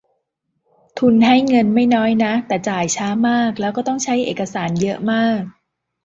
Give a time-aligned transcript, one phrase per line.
[0.99, 5.41] ทุนให้เงินไม่น้อยนะ แต่จ่ายช้ามาก แล้วก็ต้องใช้เอกสารเยอะมาก